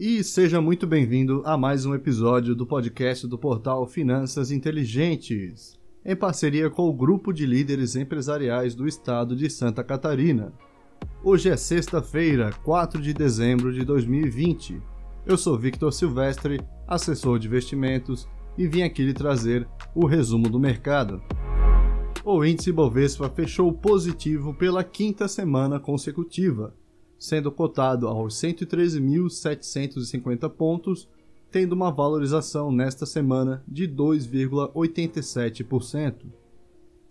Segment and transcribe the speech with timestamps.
[0.00, 6.16] e seja muito bem-vindo a mais um episódio do podcast do portal Finanças Inteligentes, em
[6.16, 10.54] parceria com o grupo de líderes empresariais do estado de Santa Catarina.
[11.22, 14.80] Hoje é sexta-feira, 4 de dezembro de 2020.
[15.26, 18.26] Eu sou Victor Silvestre, assessor de investimentos,
[18.56, 21.22] e vim aqui lhe trazer o resumo do mercado.
[22.24, 26.74] O índice Bovespa fechou positivo pela quinta semana consecutiva
[27.20, 31.06] sendo cotado aos 113.750 pontos,
[31.50, 36.14] tendo uma valorização nesta semana de 2,87%.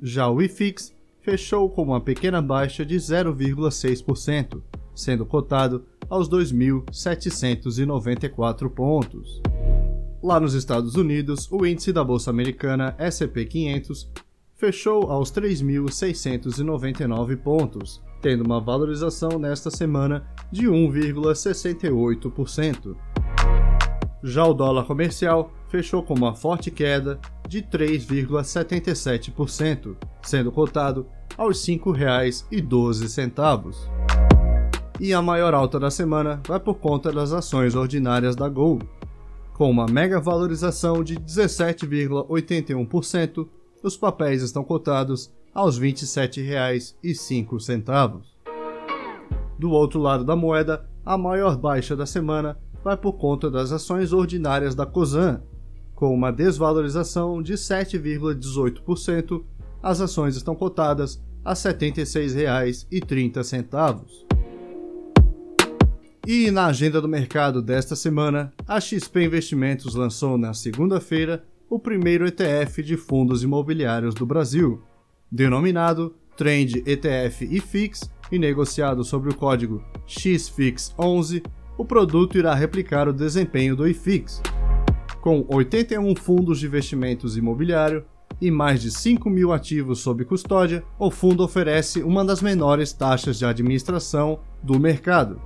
[0.00, 4.62] Já o IFIX fechou com uma pequena baixa de 0,6%,
[4.94, 9.42] sendo cotado aos 2.794 pontos.
[10.22, 14.08] Lá nos Estados Unidos, o índice da bolsa americana S&P 500
[14.56, 22.96] fechou aos 3.699 pontos, tendo uma valorização nesta semana de 1,68%.
[24.22, 31.76] Já o dólar comercial fechou com uma forte queda de 3,77%, sendo cotado aos R$
[31.76, 33.76] 5,12.
[34.98, 38.78] E a maior alta da semana vai por conta das ações ordinárias da Gol,
[39.52, 43.46] com uma mega valorização de 17,81%,
[43.86, 48.22] os papéis estão cotados aos R$ 27,05.
[49.56, 54.12] Do outro lado da moeda, a maior baixa da semana vai por conta das ações
[54.12, 55.40] ordinárias da COSAN.
[55.94, 59.44] Com uma desvalorização de 7,18%,
[59.80, 64.26] as ações estão cotadas a R$ 76,30.
[66.26, 72.26] E na agenda do mercado desta semana, a XP Investimentos lançou na segunda-feira o primeiro
[72.26, 74.82] ETF de fundos imobiliários do Brasil,
[75.30, 81.44] denominado Trend ETF IFIX e negociado sobre o código XFIX11,
[81.76, 84.42] o produto irá replicar o desempenho do IFIX.
[85.20, 88.04] Com 81 fundos de investimentos imobiliário
[88.40, 93.38] e mais de 5 mil ativos sob custódia, o fundo oferece uma das menores taxas
[93.38, 95.40] de administração do mercado.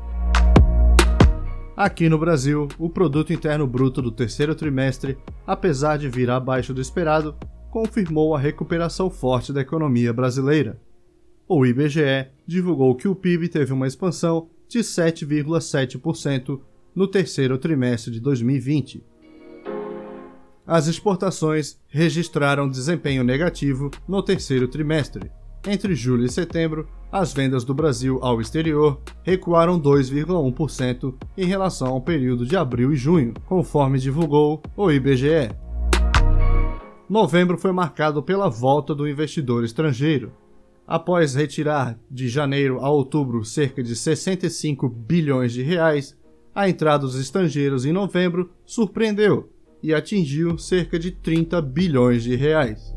[1.80, 6.80] Aqui no Brasil, o produto interno bruto do terceiro trimestre, apesar de vir abaixo do
[6.82, 7.34] esperado,
[7.70, 10.78] confirmou a recuperação forte da economia brasileira.
[11.48, 16.60] O IBGE divulgou que o PIB teve uma expansão de 7,7%
[16.94, 19.02] no terceiro trimestre de 2020.
[20.66, 25.32] As exportações registraram desempenho negativo no terceiro trimestre.
[25.66, 32.00] Entre julho e setembro, as vendas do Brasil ao exterior recuaram 2,1% em relação ao
[32.00, 35.50] período de abril e junho, conforme divulgou o IBGE
[37.10, 40.32] novembro foi marcado pela volta do investidor estrangeiro.
[40.86, 46.16] Após retirar de janeiro a outubro cerca de 65 bilhões de reais,
[46.54, 49.50] a entrada dos estrangeiros em novembro surpreendeu
[49.82, 52.94] e atingiu cerca de 30 bilhões de reais.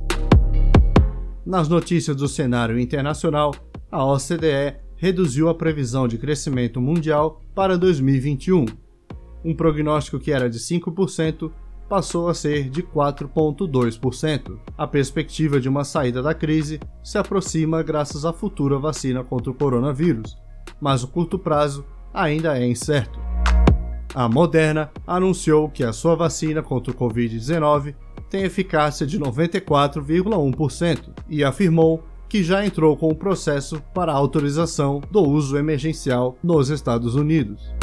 [1.44, 3.51] Nas notícias do cenário internacional,
[3.93, 8.65] a OCDE reduziu a previsão de crescimento mundial para 2021.
[9.45, 11.51] Um prognóstico que era de 5%
[11.87, 14.57] passou a ser de 4,2%.
[14.75, 19.53] A perspectiva de uma saída da crise se aproxima graças à futura vacina contra o
[19.53, 20.35] coronavírus,
[20.81, 23.19] mas o curto prazo ainda é incerto.
[24.15, 27.93] A Moderna anunciou que a sua vacina contra o Covid-19
[28.27, 35.22] tem eficácia de 94,1% e afirmou que já entrou com o processo para autorização do
[35.22, 37.73] uso emergencial nos Estados Unidos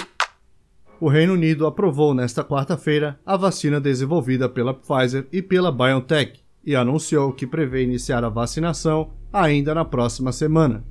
[1.00, 6.76] o Reino Unido aprovou nesta quarta-feira a vacina desenvolvida pela Pfizer e pela BioNTech e
[6.76, 10.84] anunciou que prevê iniciar a vacinação ainda na próxima semana.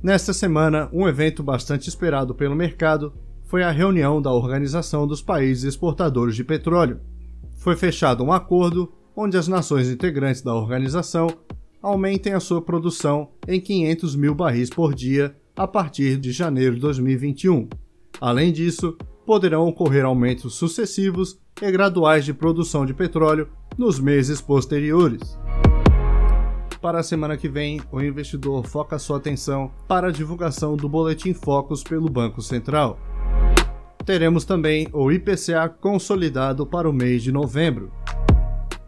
[0.00, 5.64] Nesta semana, um evento bastante esperado pelo mercado foi a reunião da Organização dos Países
[5.64, 7.00] Exportadores de Petróleo.
[7.56, 11.26] Foi fechado um acordo onde as nações integrantes da organização
[11.82, 16.80] aumentem a sua produção em 500 mil barris por dia a partir de janeiro de
[16.80, 17.68] 2021
[18.20, 23.48] Além disso, poderão ocorrer aumentos sucessivos e graduais de produção de petróleo
[23.78, 25.38] nos meses posteriores.
[26.82, 31.32] Para a semana que vem, o investidor foca sua atenção para a divulgação do Boletim
[31.32, 32.98] Focus pelo Banco Central.
[34.04, 37.90] Teremos também o IPCA consolidado para o mês de novembro.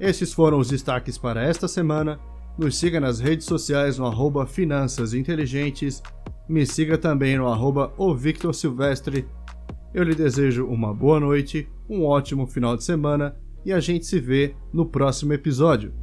[0.00, 2.18] Esses foram os destaques para esta semana.
[2.58, 6.02] Nos siga nas redes sociais no arroba Finanças Inteligentes
[6.48, 9.26] me siga também no arroba Victor Silvestre.
[9.94, 13.34] Eu lhe desejo uma boa noite, um ótimo final de semana
[13.64, 15.94] e a gente se vê no próximo episódio.